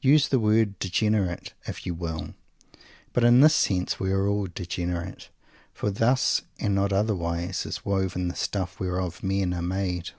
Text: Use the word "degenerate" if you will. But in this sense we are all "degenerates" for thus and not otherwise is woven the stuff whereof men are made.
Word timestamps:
Use 0.00 0.26
the 0.26 0.40
word 0.40 0.80
"degenerate" 0.80 1.52
if 1.64 1.86
you 1.86 1.94
will. 1.94 2.34
But 3.12 3.22
in 3.22 3.40
this 3.40 3.54
sense 3.54 4.00
we 4.00 4.10
are 4.10 4.26
all 4.26 4.48
"degenerates" 4.48 5.28
for 5.72 5.92
thus 5.92 6.42
and 6.58 6.74
not 6.74 6.92
otherwise 6.92 7.64
is 7.66 7.84
woven 7.84 8.26
the 8.26 8.34
stuff 8.34 8.80
whereof 8.80 9.22
men 9.22 9.54
are 9.54 9.62
made. 9.62 10.10